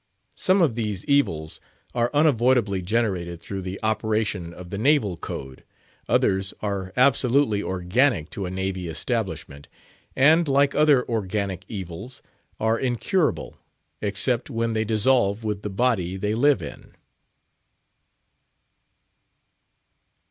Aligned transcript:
Some 0.35 0.63
of 0.63 0.73
these 0.73 1.05
evils 1.05 1.59
are 1.93 2.09
unavoidably 2.11 2.81
generated 2.81 3.39
through 3.39 3.61
the 3.61 3.79
operation 3.83 4.51
of 4.51 4.71
the 4.71 4.79
Naval 4.79 5.15
code; 5.15 5.63
others 6.09 6.55
are 6.59 6.91
absolutely 6.97 7.61
organic 7.61 8.31
to 8.31 8.47
a 8.47 8.49
Navy 8.49 8.87
establishment, 8.87 9.67
and, 10.15 10.47
like 10.47 10.73
other 10.73 11.07
organic 11.07 11.65
evils, 11.67 12.23
are 12.59 12.79
incurable, 12.79 13.57
except 14.01 14.49
when 14.49 14.73
they 14.73 14.85
dissolve 14.85 15.43
with 15.43 15.61
the 15.61 15.69
body 15.69 16.17
they 16.17 16.33
live 16.33 16.63
in. 16.63 16.95